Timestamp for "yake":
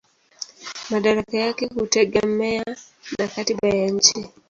1.37-1.65